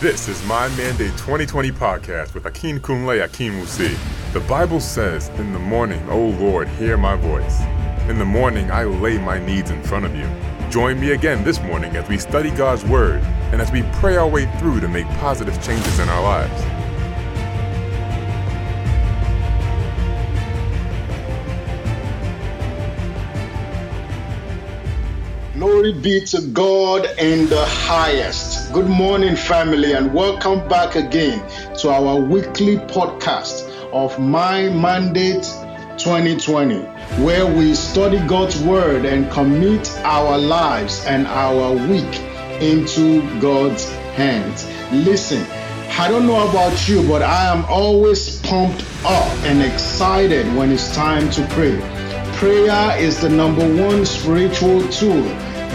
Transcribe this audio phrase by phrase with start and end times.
[0.00, 3.98] This is my Mandate 2020 podcast with Akin Kunle Akin Musi.
[4.32, 7.60] The Bible says, In the morning, O Lord, hear my voice.
[8.08, 10.24] In the morning, I lay my needs in front of you.
[10.70, 14.28] Join me again this morning as we study God's Word and as we pray our
[14.28, 16.62] way through to make positive changes in our lives.
[25.54, 28.57] Glory be to God in the highest.
[28.70, 31.42] Good morning, family, and welcome back again
[31.78, 35.44] to our weekly podcast of My Mandate
[35.96, 36.82] 2020,
[37.24, 42.20] where we study God's Word and commit our lives and our week
[42.60, 44.66] into God's hands.
[44.92, 45.46] Listen,
[45.98, 50.94] I don't know about you, but I am always pumped up and excited when it's
[50.94, 51.80] time to pray.
[52.34, 55.22] Prayer is the number one spiritual tool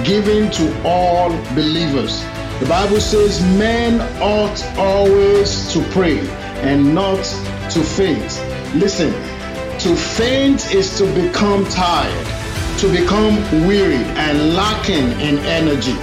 [0.03, 2.23] given to all believers.
[2.63, 6.19] The Bible says men ought always to pray
[6.61, 7.21] and not
[7.71, 8.41] to faint.
[8.73, 9.11] Listen,
[9.79, 12.25] to faint is to become tired,
[12.79, 13.35] to become
[13.67, 15.97] wearied and lacking in energy,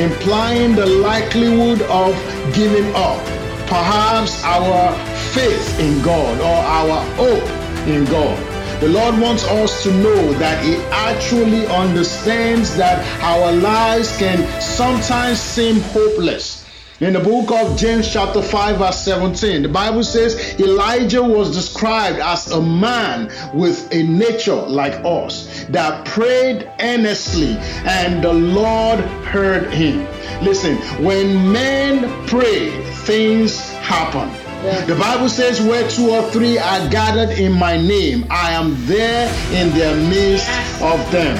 [0.00, 2.14] implying the likelihood of
[2.54, 3.20] giving up.
[3.66, 4.96] Perhaps our
[5.32, 8.53] faith in God or our hope in God.
[8.84, 15.40] The Lord wants us to know that He actually understands that our lives can sometimes
[15.40, 16.68] seem hopeless.
[17.00, 22.18] In the book of James, chapter 5, verse 17, the Bible says Elijah was described
[22.18, 29.72] as a man with a nature like us that prayed earnestly, and the Lord heard
[29.72, 30.06] him.
[30.44, 32.68] Listen, when men pray,
[33.06, 34.43] things happen.
[34.64, 39.28] The Bible says, Where two or three are gathered in my name, I am there
[39.52, 40.48] in their midst
[40.80, 41.36] of them.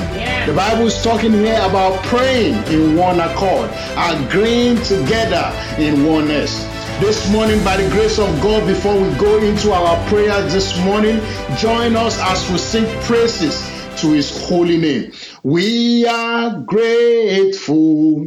[0.47, 6.65] The Bible is talking here about praying in one accord, agreeing together in oneness.
[7.01, 11.19] This morning, by the grace of God, before we go into our prayer this morning,
[11.57, 13.59] join us as we sing praises
[14.03, 15.13] to His holy name.
[15.43, 18.27] We are grateful.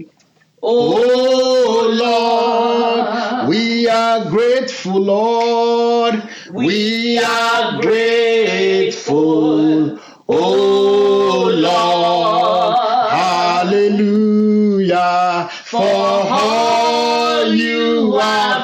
[0.63, 6.23] Oh Lord, we are grateful, Lord.
[6.51, 9.17] We are grateful.
[10.29, 12.77] Oh Lord,
[13.11, 14.27] hallelujah
[15.63, 15.81] for
[16.29, 18.56] all you have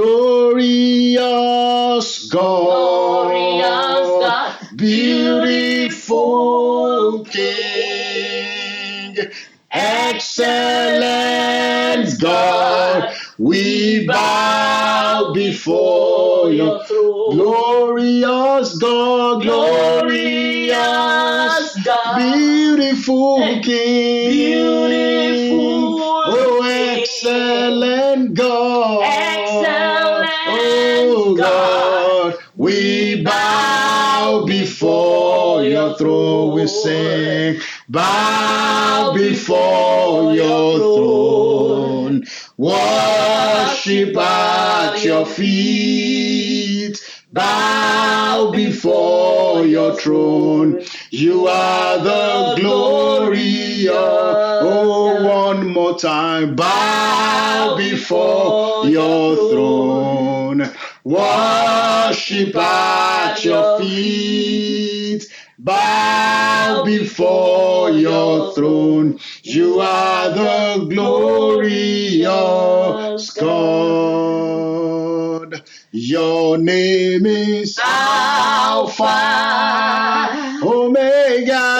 [0.00, 1.20] glorious
[2.30, 4.56] God, Glorious God.
[4.76, 6.14] beautiful
[7.24, 9.16] King,
[9.70, 11.08] excellent
[12.20, 17.36] God, we bow before your throne.
[17.36, 20.70] glorious God, glorious
[21.84, 22.16] God.
[22.16, 24.19] beautiful eh, King,
[36.82, 42.24] sing, bow before your throne,
[42.56, 47.00] worship at your feet,
[47.32, 50.82] bow before your throne.
[51.10, 60.70] You are the glory of, oh, one more time, bow before your throne,
[61.04, 63.78] worship at your
[65.18, 65.26] feet.
[65.58, 69.18] Bow before your throne.
[69.42, 72.20] You are the glorious
[73.32, 74.70] God.
[75.92, 79.04] Your name is Alpha,
[80.62, 81.79] Omega,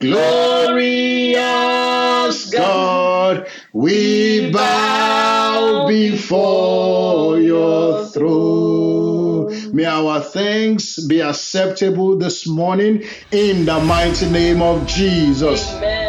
[0.00, 1.36] glorious
[2.50, 9.76] God, we bow before your throne.
[9.76, 15.70] May our thanks be acceptable this morning in the mighty name of Jesus.
[15.74, 16.00] Amen.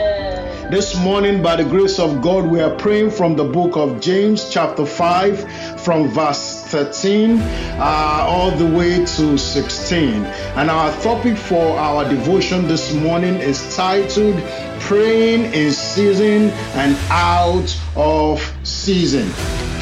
[0.72, 4.50] This morning, by the grace of God, we are praying from the book of James,
[4.50, 10.24] chapter 5, from verse 13 uh, all the way to 16.
[10.56, 14.42] And our topic for our devotion this morning is titled
[14.80, 19.30] Praying in Season and Out of Season.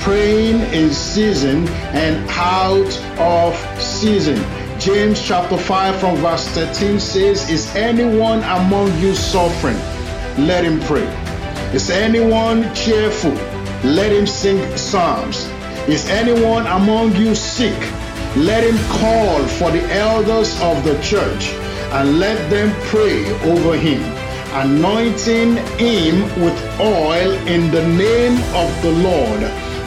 [0.02, 4.44] Praying in season and out of season.
[4.80, 9.78] James chapter 5 from verse 13 says, Is anyone among you suffering?
[10.48, 11.06] let him pray.
[11.74, 13.34] Is anyone cheerful?
[13.84, 15.50] Let him sing psalms.
[15.92, 17.80] Is anyone among you sick?
[18.36, 21.50] Let him call for the elders of the church
[21.98, 24.00] and let them pray over him,
[24.54, 29.40] anointing him with oil in the name of the Lord.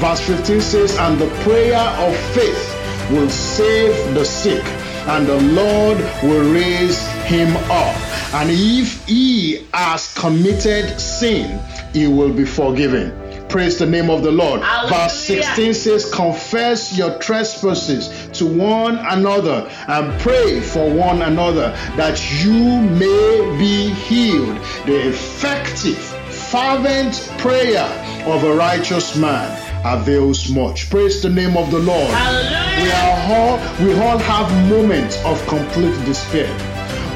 [0.03, 4.65] Verse 15 says, And the prayer of faith will save the sick,
[5.07, 7.97] and the Lord will raise him up.
[8.35, 11.61] And if he has committed sin,
[11.93, 13.22] he will be forgiven.
[13.53, 14.63] Praise the name of the Lord.
[14.63, 15.03] Hallelujah.
[15.03, 18.09] Verse 16 says, Confess your trespasses
[18.39, 24.57] to one another and pray for one another that you may be healed.
[24.87, 27.85] The effective, fervent prayer
[28.25, 29.51] of a righteous man
[29.85, 30.89] avails much.
[30.89, 32.09] Praise the name of the Lord.
[32.11, 32.83] Hallelujah.
[32.83, 36.49] We are all we all have moments of complete despair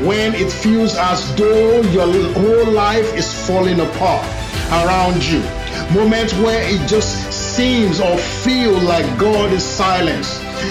[0.04, 4.26] when it feels as though your whole life is falling apart
[4.84, 5.42] around you.
[5.92, 10.26] Moments where it just seems or feel like God is silent.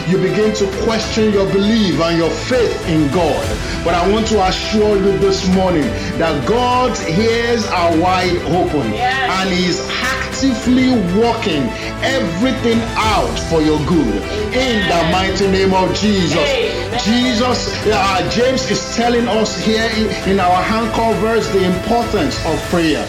[0.08, 3.46] You begin to question your belief and your faith in God.
[3.84, 5.84] But I want to assure you this morning
[6.18, 9.30] that God's ears are wide open Yes.
[9.30, 11.64] and He is actively working
[12.04, 14.22] everything out for your good.
[14.54, 16.36] In the mighty name of Jesus.
[16.36, 17.00] Amen.
[17.04, 22.60] Jesus, uh, James is telling us here in, in our anchor verse the importance of
[22.70, 23.08] prayer.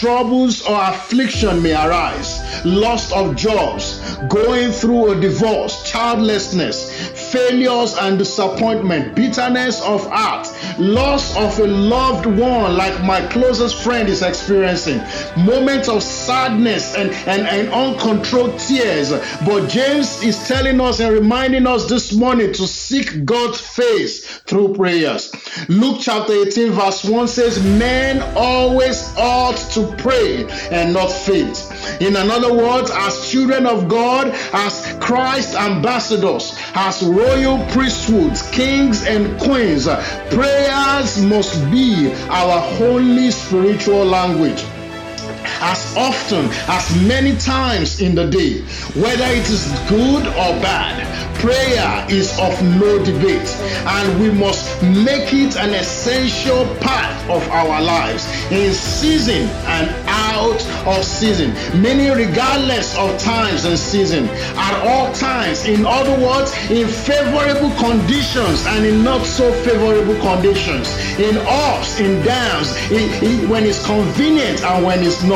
[0.00, 3.98] Troubles or affliction may arise, loss of jobs,
[4.28, 10.48] going through a divorce, childlessness, failures and disappointment, bitterness of heart,
[10.78, 15.00] loss of a loved one like my closest friend is experiencing,
[15.34, 19.10] moments of sadness and, and, and uncontrolled tears.
[19.44, 24.74] But James is telling us and reminding us this morning to seek God's face through
[24.74, 25.32] prayers.
[25.68, 31.70] Luke chapter 18, verse 1 says, Men always ought to pray and not faint.
[32.00, 39.40] In another words, as children of God, as Christ ambassadors, as royal priesthoods, kings and
[39.40, 39.86] queens,
[40.30, 44.64] prayers must be our holy spiritual language
[45.60, 48.60] as often as many times in the day,
[49.00, 51.04] whether it is good or bad.
[51.36, 53.46] Prayer is of no debate,
[53.86, 60.58] and we must make it an essential part of our lives in season and out
[60.86, 64.24] of season, meaning regardless of times and season,
[64.56, 65.66] at all times.
[65.66, 70.88] In other words, in favorable conditions and in not so favorable conditions,
[71.20, 75.35] in ups, in downs, in, in- when it's convenient and when it's not.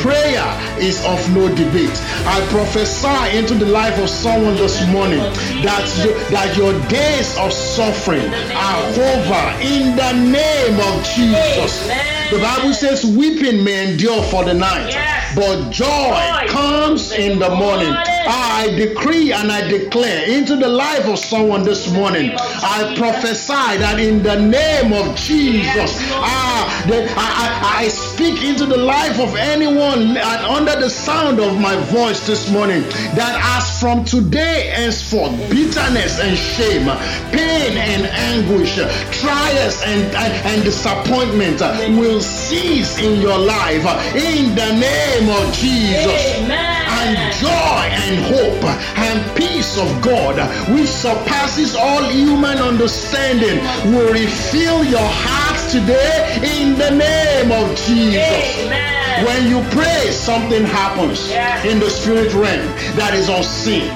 [0.00, 0.46] Prayer
[0.78, 1.96] is of no debate.
[2.26, 5.18] I prophesy into the life of someone this morning
[5.62, 11.88] that you, that your days of suffering are over in the name of Jesus.
[12.30, 14.94] The Bible says weeping may endure for the night,
[15.34, 18.17] but Joy comes in the morning.
[18.30, 22.32] I decree and I declare into the life of someone this morning.
[22.36, 28.66] I prophesy that in the name of Jesus, ah, that I, I, I speak into
[28.66, 32.82] the life of anyone and under the sound of my voice this morning
[33.16, 36.84] that as from today henceforth, bitterness and shame,
[37.32, 38.76] pain and anguish,
[39.20, 41.60] trials and, and, and disappointment
[41.98, 46.87] will cease in your life in the name of Jesus Amen.
[47.00, 48.64] And joy and hope
[48.98, 50.36] and peace of God,
[50.74, 53.58] which surpasses all human understanding,
[53.92, 58.66] will refill your hearts today in the name of Jesus.
[58.66, 59.26] Amen.
[59.26, 61.64] When you pray, something happens Yes.
[61.64, 63.90] in the spirit realm that is unseen.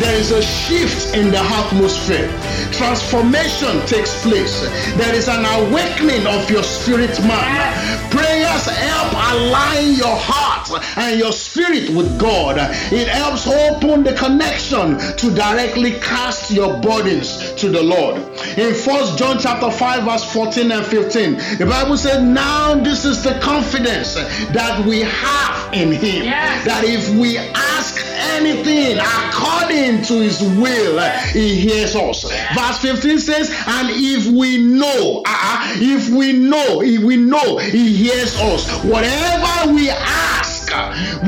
[0.00, 2.28] there is a shift in the atmosphere.
[2.72, 4.62] Transformation takes place.
[4.96, 8.10] There is an awakening of your spirit man.
[8.10, 12.56] Prayers help align your heart and your spirit with God.
[12.92, 18.16] It helps open the connection to directly cast your burdens to the Lord.
[18.58, 23.22] In First John chapter 5, verse 14 and 15, the Bible said, Now this is
[23.22, 24.14] the confidence
[24.48, 26.24] that we have in him.
[26.24, 26.64] Yes.
[26.64, 28.02] That if we ask
[28.34, 30.98] anything according to his will,
[31.32, 32.24] he hears us.
[32.54, 37.94] Verse 15 says, And if we know, uh, if we know, if we know, he
[37.94, 38.68] hears us.
[38.84, 40.33] Whatever we ask,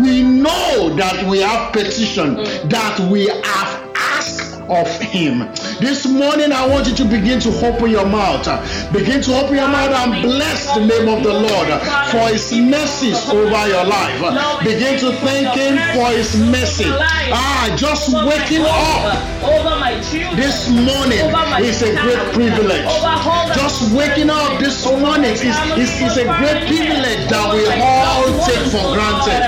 [0.00, 2.36] we know that we have petition,
[2.68, 3.75] that we have
[4.68, 5.40] of him.
[5.80, 8.46] This morning, I want you to begin to open your mouth.
[8.92, 11.68] Begin to open your mouth and bless the name of the Lord
[12.10, 14.18] for his mercies over your life.
[14.64, 16.84] Begin to thank him for his mercy.
[16.88, 19.36] Ah, just waking up
[20.36, 21.26] this morning
[21.64, 22.86] is a great privilege.
[23.54, 28.64] Just waking up this morning is, is, is a great privilege that we all take
[28.70, 29.42] for granted.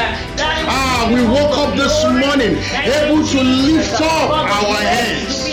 [0.70, 5.46] Ah, we woke up this morning able to lift up our hands.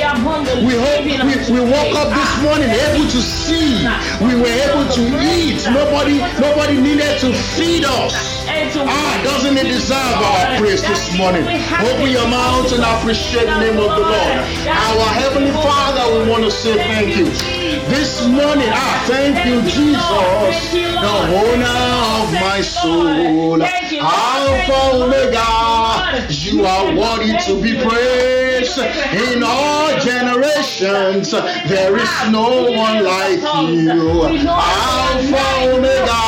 [0.65, 1.13] We hope we,
[1.53, 3.85] we woke up this morning able to see.
[4.25, 5.61] We were able to eat.
[5.69, 8.43] Nobody nobody needed to feed us.
[8.87, 11.43] Ah, doesn't it deserve our praise this morning?
[11.45, 14.37] Open your mouth and appreciate the name of the Lord.
[14.67, 17.64] Our Heavenly Father, we want to say thank you.
[17.83, 21.79] This morning, ah, thank you, Jesus, the owner
[22.23, 23.61] of my soul.
[23.61, 31.31] Alpha Omega, you are worthy to be praised in all generations.
[31.31, 33.39] There is no one like
[33.69, 34.23] you.
[34.47, 36.23] Alpha Omega,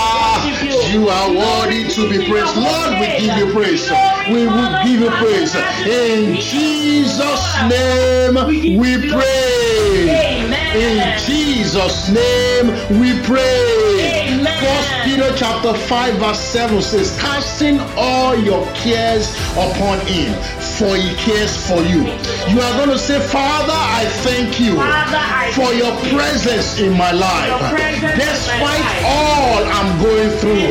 [0.92, 2.58] you are worthy to be praised.
[2.58, 3.90] Lord, we give you praise.
[4.30, 5.56] We will give you praise.
[5.88, 8.36] In Jesus' name
[8.78, 10.27] we pray.
[10.76, 12.68] In Jesus' name
[13.00, 14.44] we pray.
[14.60, 20.34] First Peter chapter 5, verse 7 says, Casting all your cares upon him,
[20.78, 22.06] for he cares for you.
[22.54, 26.94] You are going to say, Father, I thank you Father, I for your presence in
[26.94, 27.50] my life.
[27.74, 29.04] My Despite life.
[29.06, 30.70] all I'm going through,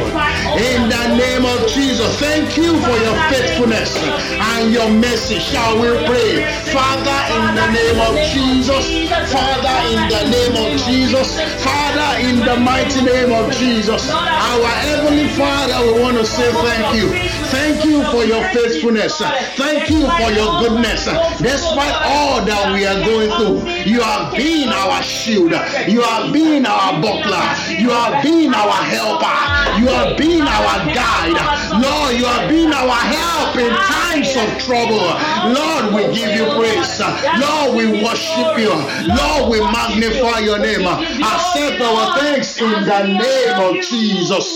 [0.63, 5.39] in the name of Jesus, thank you for your faithfulness and your mercy.
[5.41, 6.47] Shall we pray?
[6.71, 8.87] Father, in the name of Jesus,
[9.33, 11.35] Father, in the name of Jesus,
[11.65, 16.95] Father, in the mighty name of Jesus, our Heavenly Father, we want to say thank
[16.95, 17.11] you.
[17.51, 19.19] Thank you for your faithfulness.
[19.57, 21.07] Thank you for your goodness.
[21.41, 25.53] Despite all that we are going through, you have been our shield.
[25.89, 27.45] You have been our buckler.
[27.79, 29.57] You have been our helper.
[29.81, 31.39] You have been our guide.
[31.81, 35.07] Lord, you have been our help in times of trouble.
[35.53, 37.01] Lord, we give you praise.
[37.39, 38.73] Lord, we worship you.
[39.09, 40.87] Lord, we magnify your name.
[40.87, 44.47] Accept our thanks in the name of Jesus.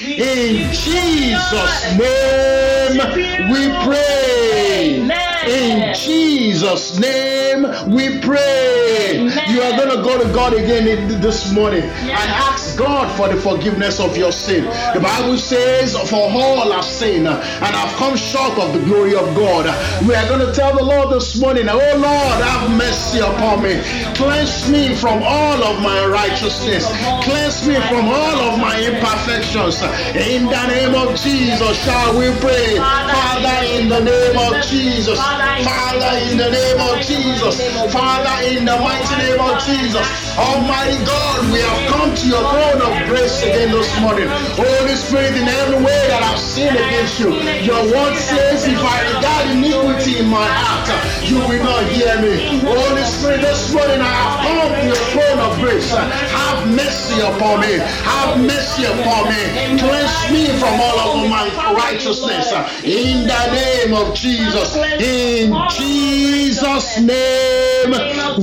[0.00, 5.06] In Jesus' name we pray.
[5.46, 9.30] In Jesus' name we pray.
[9.48, 10.84] You are going to go to God again
[11.20, 14.64] this morning and ask God for the forgiveness of your sin.
[14.94, 19.36] The Bible says, For all have sinned and have come short of the glory of
[19.36, 19.68] God.
[20.08, 23.82] We are going to tell the Lord this morning, Oh Lord, have mercy upon me.
[24.16, 26.88] Cleanse me from all of my righteousness.
[27.28, 29.82] Cleanse me from all of my imperfections.
[30.16, 32.78] In the name of Jesus, shall we pray?
[32.80, 35.18] Father, in the name of Jesus.
[35.20, 37.60] Father, in the name of Jesus.
[37.92, 40.06] Father, in the mighty name of Jesus.
[40.38, 44.28] Almighty God, we have come to your throne of grace again this morning.
[44.54, 47.34] Holy Spirit, in every way that I've sinned against you,
[47.66, 50.86] your word says, if I regard iniquity in my heart,
[51.26, 52.62] you will not hear me.
[52.62, 55.90] Holy Spirit, this morning I have come to your throne of grace.
[55.90, 57.82] Have mercy upon me.
[58.06, 59.42] Have mercy upon me.
[59.78, 62.52] Cleanse me from all of my righteousness.
[62.84, 64.76] In the name of Jesus.
[65.00, 67.90] In Jesus' name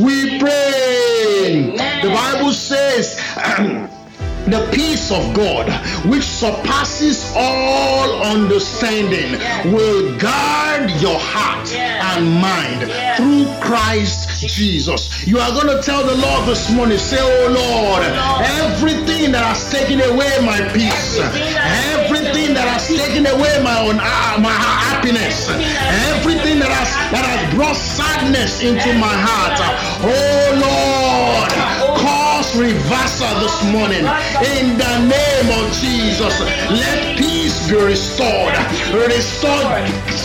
[0.04, 1.72] we pray.
[2.02, 3.20] The Bible says,
[4.50, 5.68] the peace of God,
[6.06, 9.40] which surpasses all understanding,
[9.72, 12.88] will guard your heart and mind
[13.18, 15.28] through Christ Jesus.
[15.28, 18.04] You are going to tell the Lord this morning, say, Oh Lord,
[18.64, 21.20] everything that has taken away my peace,
[22.00, 25.50] everything that has taken away my own uh, my happiness,
[26.16, 29.60] everything that has that has brought sadness into my heart,
[30.04, 30.97] oh Lord,
[32.58, 34.04] reversal this morning.
[34.58, 36.34] In the name of Jesus,
[36.74, 38.58] let peace be restored.
[38.94, 39.78] Restore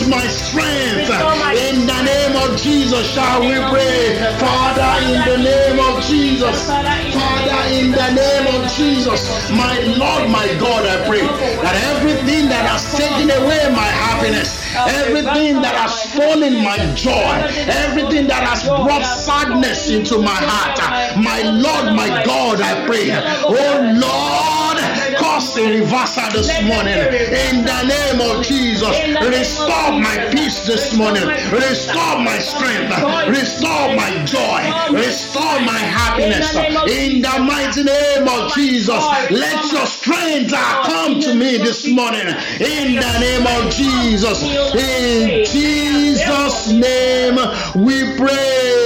[0.09, 1.09] my strength.
[1.53, 4.17] In the name of Jesus, shall we pray?
[4.39, 6.67] Father, in the name of Jesus.
[6.67, 11.21] Father, in the name of Jesus, my Lord, my God, I pray
[11.61, 17.33] that everything that has taken away my happiness, everything that has stolen my joy,
[17.69, 20.79] everything that has brought sadness into my heart,
[21.17, 23.11] my Lord, my God, I pray,
[23.43, 23.51] oh
[23.99, 24.77] Lord,
[25.17, 26.97] cause a reversal this morning.
[26.97, 28.95] in the name of Jesus.
[29.21, 32.91] Restore my peace this morning, restore my strength,
[33.29, 34.61] restore my joy,
[34.95, 36.53] restore my happiness.
[36.89, 39.03] In the mighty name of Jesus.
[39.31, 42.27] Let your strength uh, come to me this morning.
[42.59, 44.43] In the name of Jesus.
[44.75, 47.35] In Jesus' name
[47.75, 48.82] we pray.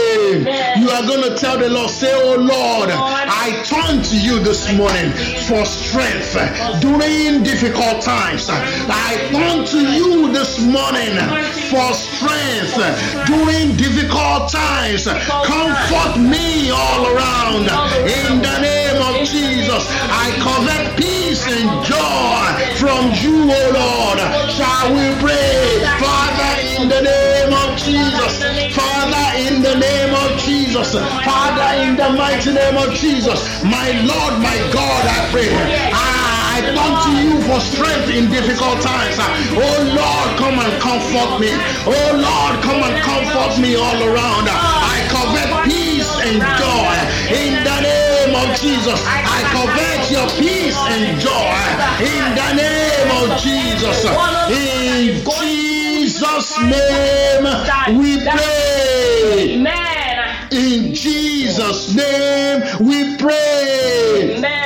[0.97, 5.13] Are going to tell the Lord, say, Oh Lord, I turn to you this morning
[5.47, 6.35] for strength
[6.81, 8.49] during difficult times.
[8.51, 11.15] I come to you this morning
[11.71, 12.75] for strength
[13.27, 15.07] during difficult times.
[15.07, 17.63] Comfort me all around
[18.03, 19.87] in the name of Jesus.
[20.11, 24.19] I covet peace and joy from you, O Lord.
[24.51, 28.43] Shall we pray, Father, in the name of Jesus?
[28.75, 30.91] Father, in the name of Jesus.
[31.23, 33.63] Father, in the mighty name of Jesus.
[33.63, 35.36] My Lord, my God, I pray.
[35.93, 39.17] Ah, I turn to you for strength in difficult times.
[39.53, 41.53] Oh Lord, come and comfort me.
[41.85, 44.49] Oh Lord, come and comfort me all around.
[44.49, 46.93] I covet peace and joy
[47.29, 48.97] in the name of Jesus.
[49.05, 51.61] I covet your peace and joy
[52.01, 54.01] in the name of Jesus.
[54.49, 57.45] In Jesus' name
[57.99, 59.53] we pray.
[59.53, 60.47] Amen.
[60.51, 64.37] In Jesus' name we pray.
[64.37, 64.56] Amen.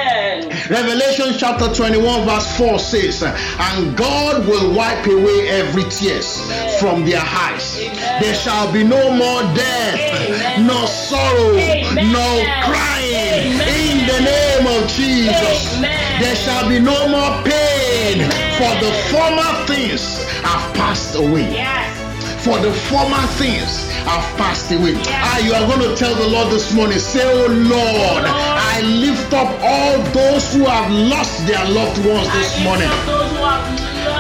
[0.72, 6.40] Revelation chapter 21, verse 4 says, And God will wipe away every tears
[6.80, 7.76] from their eyes.
[8.22, 10.68] There shall be no more death, Amen.
[10.68, 12.14] no sorrow, Amen.
[12.14, 13.52] no crying.
[13.52, 18.24] In the name of Jesus, there shall be no more pain,
[18.56, 21.98] for the former things have passed away Yes.
[22.46, 24.94] for the former things have passed away.
[24.94, 25.20] Yes.
[25.22, 28.24] Ah, you are going to tell the Lord this morning, say, Oh Lord,
[28.74, 32.88] I lift up all those who have lost their loved ones this morning.
[32.88, 33.64] up those who have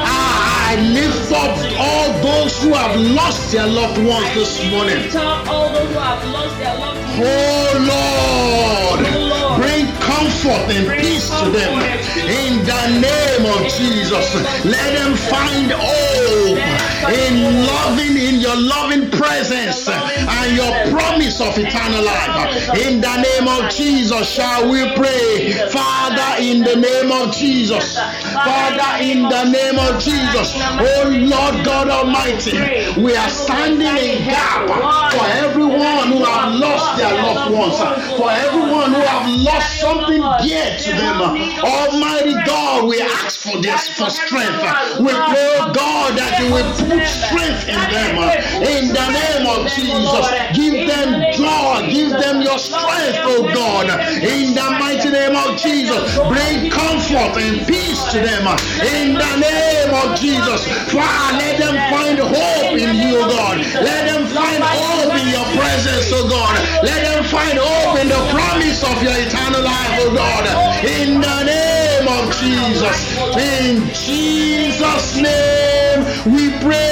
[0.06, 0.72] ah, lost.
[0.72, 4.98] I lift up all those who have lost their loved ones this morning.
[4.98, 7.18] lift up all those who have lost their loved ones.
[7.24, 12.28] Oh Lord, Oh, bring comfort and peace to them comfort and peace.
[12.44, 14.28] in the name of Jesus.
[14.66, 16.60] Let them find hope
[17.08, 19.88] in loving in your loving presence
[20.28, 22.76] and your promise of eternal life.
[22.78, 29.04] In the name of Jesus, shall we pray, Father, in the name of Jesus, Father,
[29.04, 32.58] in the name of Jesus, oh Lord God Almighty,
[33.02, 34.68] we are standing in gap
[35.12, 37.78] for everyone who have lost their loved ones,
[38.18, 41.22] for everyone who have lost something dear to them.
[41.64, 44.62] Almighty God, we ask for this for strength.
[45.00, 48.16] We pray, oh God, that you will put strength in them.
[48.62, 50.11] In the name of Jesus,
[50.54, 53.88] give them joy, give them your strength, oh God.
[54.22, 58.48] In the mighty name of Jesus, bring comfort and peace to them.
[58.84, 63.58] In the name of Jesus, Father, let them find hope in you, oh God.
[63.60, 66.56] Let them find hope in your presence, oh God.
[66.84, 70.44] Let them find hope in the promise of your eternal life, oh God.
[70.86, 76.92] In the name of Jesus, in Jesus' name we pray.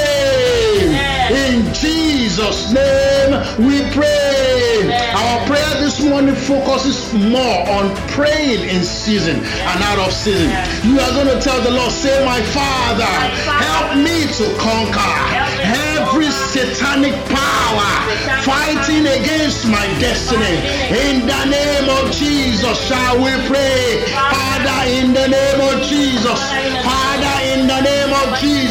[1.30, 4.86] In Jesus' name we pray.
[5.14, 10.50] Our prayer this morning focuses more on praying in season and out of season.
[10.86, 15.14] You are going to tell the Lord, say, My Father, help me to conquer
[15.64, 17.90] every satanic power
[18.46, 20.56] fighting against my destiny.
[21.10, 24.04] In the name of Jesus, shall we pray?
[24.30, 26.69] Father, in the name of Jesus.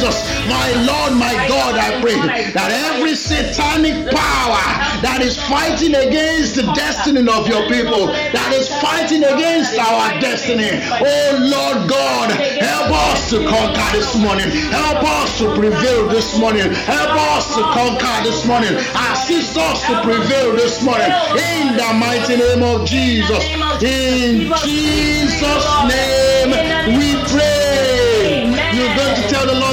[0.10, 0.48] Jesus.
[0.48, 2.18] My Lord, my God, I pray
[2.54, 4.64] that every satanic power
[5.02, 10.82] that is fighting against the destiny of your people, that is fighting against our destiny.
[11.02, 14.50] Oh Lord God, help us to conquer this morning.
[14.74, 16.72] Help us to prevail this morning.
[16.74, 18.74] Help us to conquer this morning.
[19.14, 21.10] Assist us to prevail this morning.
[21.38, 23.44] In the mighty name of Jesus.
[23.82, 27.69] In Jesus' name we pray.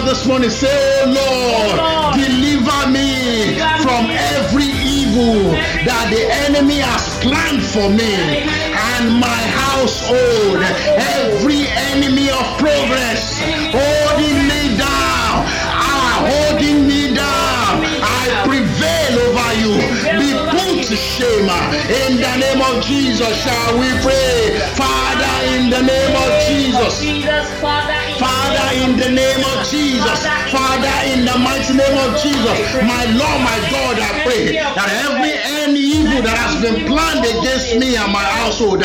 [0.06, 5.50] This morning, say, Oh Lord, deliver me from every evil
[5.82, 10.62] that the enemy has planned for me and my household,
[10.94, 13.85] every enemy of progress holding oh
[21.16, 23.32] shame in the name of Jesus.
[23.40, 27.00] Shall we pray, Father, in the name of Jesus.
[28.20, 30.18] Father, in the name of Jesus.
[30.52, 32.58] Father, in the mighty name of Jesus.
[32.84, 35.32] My Lord, my God, I pray that every
[35.64, 38.84] any evil that has been planned against me and my household,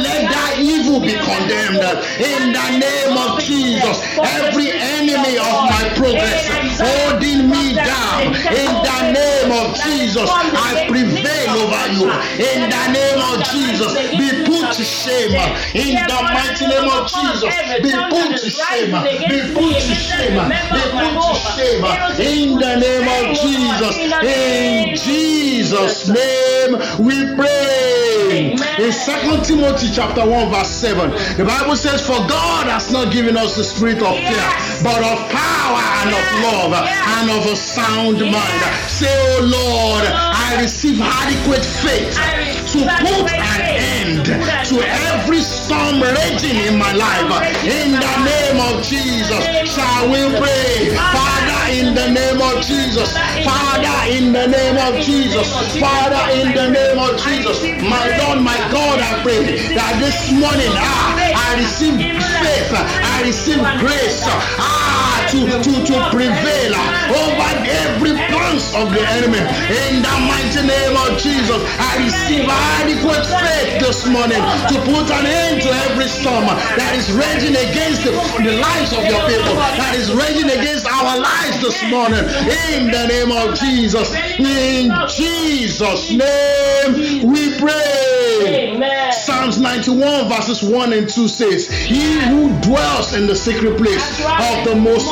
[0.00, 1.82] let that evil be condemned.
[2.20, 3.96] In the name of Jesus.
[4.22, 6.46] Every enemy of my progress
[6.78, 8.34] holding me down.
[8.52, 12.08] In the name of Jesus, I prevail over you.
[12.38, 15.32] In the name of Jesus, be put to shame.
[15.74, 17.52] In the mighty name of Jesus,
[17.82, 18.92] be put to shame.
[19.28, 20.36] Be put to shame.
[20.42, 21.84] Be put to shame.
[22.18, 23.96] In the name of Jesus.
[24.22, 28.01] In Jesus' name we pray.
[28.32, 33.36] In 2 Timothy chapter 1, verse 7, the Bible says, For God has not given
[33.36, 34.48] us the spirit of fear,
[34.80, 38.62] but of power and of love and of a sound mind.
[38.88, 42.16] Say, Oh Lord, I receive adequate faith
[42.72, 44.76] to put an end to
[45.12, 47.28] every storm raging in my life.
[47.68, 50.96] In the name of Jesus, shall we pray?
[50.96, 53.16] Father, in the name of Jesus.
[53.44, 55.48] Father, in the name of Jesus.
[55.80, 57.62] Father, in the name of Jesus.
[57.80, 61.16] My Lord, my God, I pray that this morning, ah,
[61.48, 64.81] I receive faith, I receive grace, ah,
[65.32, 66.76] to, to, to prevail
[67.08, 67.48] over
[67.88, 69.40] every plans of the enemy.
[69.40, 75.24] In the mighty name of Jesus, I receive adequate faith this morning to put an
[75.24, 78.12] end to every storm that is raging against the,
[78.44, 82.20] the lives of your people, that is raging against our lives this morning.
[82.68, 88.76] In the name of Jesus, in Jesus' name, we pray.
[88.76, 89.12] Amen.
[89.12, 94.64] Psalms 91 verses 1 and 2 says, He who dwells in the secret place of
[94.66, 95.06] the Most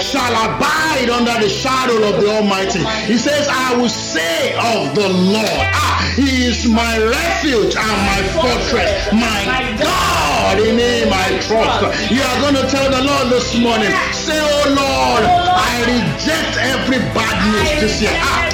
[0.00, 2.80] Shall abide under the shadow of the Almighty.
[3.06, 8.20] He says, I will say of the Lord, ah, He is my refuge and my
[8.34, 12.10] fortress, my God, in Him I trust.
[12.10, 16.98] You are going to tell the Lord this morning, say, Oh Lord, I reject every
[17.14, 18.10] bad news this year.
[18.16, 18.48] Ah.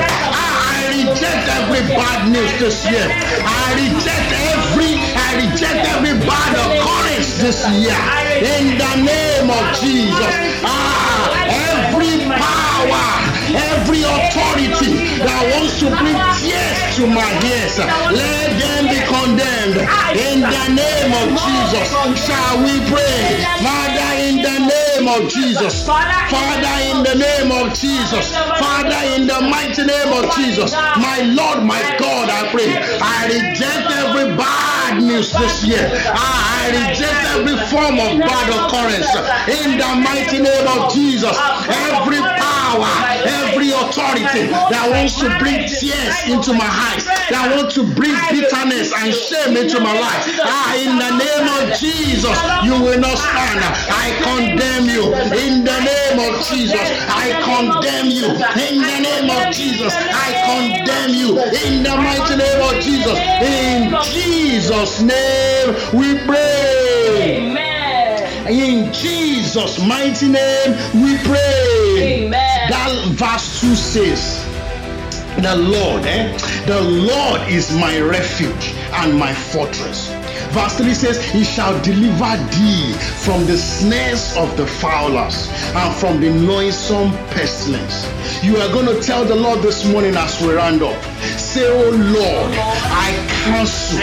[0.00, 3.06] Ah, I reject every bad news this year.
[3.06, 4.73] I reject every
[5.34, 7.98] Reject every bad occurrence this year.
[8.38, 10.32] In the name of Jesus.
[10.62, 13.06] Ah, every power,
[13.50, 17.78] every authority that wants to bring tears to my ears,
[18.14, 19.82] let them be condemned.
[20.14, 21.90] In the name of Jesus,
[22.22, 23.42] shall we pray?
[23.58, 25.86] Father, in the name of Jesus.
[25.86, 28.34] Father, in the name of Jesus.
[28.62, 30.72] Father, in the mighty name of Jesus.
[30.72, 32.70] My Lord, my God, I pray.
[33.02, 35.90] I reject every bad news this year.
[36.12, 39.08] I reject every form of bad occurrence.
[39.48, 41.36] In the mighty name of Jesus.
[41.68, 42.20] Every
[42.74, 48.14] power, every authority that wants to bring tears into my eyes, that wants to bring
[48.30, 50.22] bitterness and shame into my life.
[50.42, 53.62] Ah, in the name of Jesus, you will not stand.
[53.90, 55.14] I condemn you.
[55.34, 58.26] In the name of Jesus, I condemn you.
[58.58, 61.38] In the name of Jesus, I condemn you.
[61.38, 67.38] In the mighty name of Jesus, in Jesus' name we pray.
[67.38, 68.46] Amen.
[68.46, 72.24] In Jesus' mighty name we pray.
[72.24, 72.43] Amen.
[72.68, 74.44] That verse 2 says,
[75.42, 76.32] The Lord, eh?
[76.66, 80.08] The Lord is my refuge and my fortress.
[80.54, 82.92] Verse 3 says, He shall deliver thee
[83.24, 88.08] from the snares of the fowlers and from the noisome pestilence.
[88.42, 91.02] You are going to tell the Lord this morning as we round up.
[91.36, 93.12] Say, Oh Lord, I
[93.44, 93.98] cancel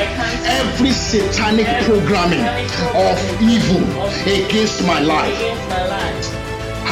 [0.45, 2.45] every satanic programming
[2.93, 3.81] of evil
[4.27, 6.30] against my life.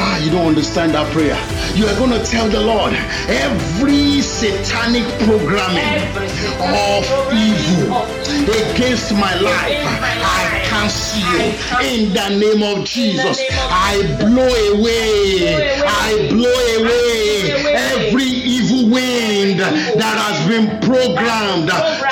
[0.00, 0.06] My.
[0.06, 1.36] Ah, you don't understand that prayer.
[1.76, 2.94] You are going to tell the Lord
[3.28, 5.84] every satanic programming
[6.56, 7.04] of
[7.36, 8.08] evil
[8.48, 9.84] against my life.
[10.24, 11.40] I cancel you
[11.84, 13.44] in the name of Jesus.
[13.52, 15.84] I blow away.
[15.84, 21.68] I blow away every evil wind that has been programmed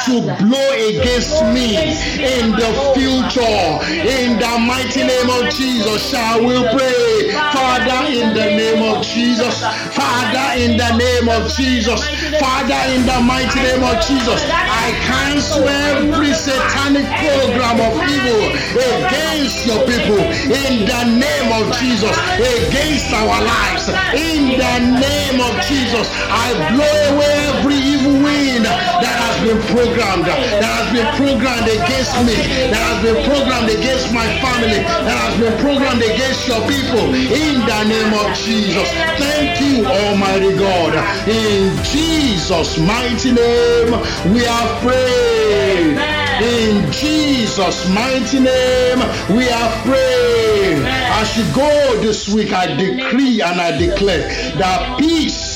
[0.09, 1.77] to blow against me
[2.17, 3.61] in the future.
[3.93, 7.29] In the mighty name of Jesus, shall we pray?
[7.53, 9.61] Father, in the name of Jesus.
[9.93, 12.01] Father, in the name of Jesus.
[12.41, 18.49] Father, in the mighty name of Jesus, I cancel every satanic program of evil
[18.97, 20.25] against your people.
[20.49, 23.93] In the name of Jesus, against our lives.
[24.17, 29.98] In the name of Jesus, I blow away every evil wind that has been programmed,
[29.99, 32.39] that has been programmed against me,
[32.71, 37.11] that has been programmed against my family, that has been programmed against your people.
[37.15, 38.87] In the name of Jesus,
[39.19, 40.95] thank you, Almighty God.
[41.27, 43.91] In Jesus' mighty name,
[44.31, 45.99] we have prayed.
[46.39, 48.99] In Jesus' mighty name,
[49.35, 50.79] we have prayed.
[51.19, 55.48] As you go this week, I decree and I declare that peace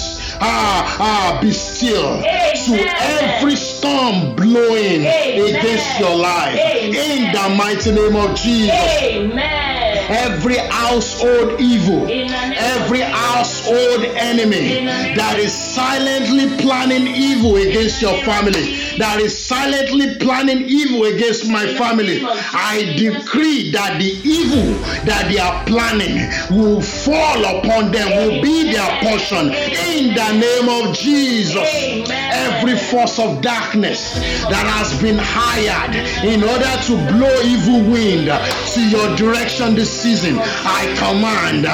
[0.42, 6.57] ah, ah, be still to every storm blowing against your life.
[6.57, 8.74] In the mighty name of Jesus.
[9.02, 9.72] Amen.
[10.09, 15.52] Every household evil, In the name of every household enemy In the name that is
[15.52, 22.94] silently planning evil against your family, that is silently planning evil against my family, I
[22.96, 24.74] decree that the evil
[25.05, 26.16] that they are planning
[26.50, 29.52] will fall upon them, will be their portion.
[29.52, 31.68] In the name of Jesus,
[32.09, 34.14] every force of darkness
[34.48, 38.28] that has been hired in order to blow evil wind
[38.74, 41.66] to your direction this season, I command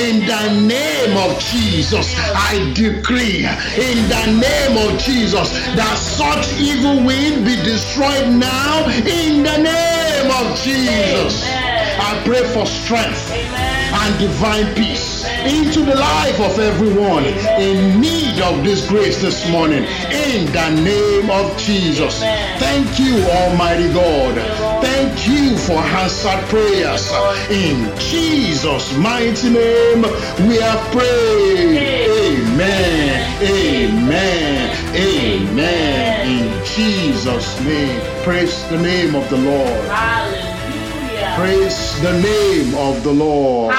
[0.00, 7.04] in the name of Jesus, I decree in the name of Jesus that such evil
[7.04, 11.44] wind be destroyed now in the name of Jesus.
[11.46, 12.00] Amen.
[12.00, 13.94] I pray for strength Amen.
[13.94, 15.15] and divine peace
[15.46, 17.24] into the life of everyone
[17.60, 22.20] in need of this grace this morning in the name of Jesus.
[22.58, 24.34] Thank you, Almighty God.
[24.82, 27.10] Thank you for answered prayers.
[27.50, 30.02] In Jesus' mighty name,
[30.48, 31.78] we have prayed.
[32.08, 33.42] Amen.
[33.42, 34.96] Amen.
[34.96, 36.28] Amen.
[36.28, 39.84] In Jesus' name, praise the name of the Lord.
[39.88, 41.34] Hallelujah.
[41.36, 43.74] Praise the name of the Lord.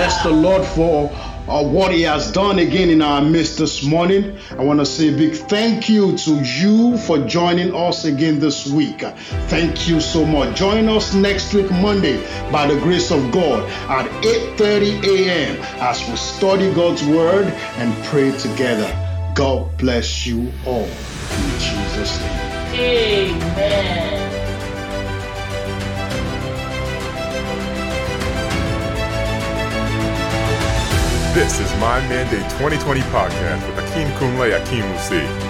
[0.00, 1.10] Bless the Lord for
[1.46, 4.38] uh, what He has done again in our midst this morning.
[4.52, 8.66] I want to say a big thank you to you for joining us again this
[8.66, 9.00] week.
[9.48, 10.56] Thank you so much.
[10.56, 12.16] Join us next week, Monday,
[12.50, 15.58] by the grace of God, at 8:30 a.m.
[15.82, 18.88] as we study God's Word and pray together.
[19.34, 23.34] God bless you all in Jesus' name.
[23.36, 24.19] Amen.
[31.32, 35.49] This is My Mandate 2020 podcast with Akeem Kunle Akeem Musi.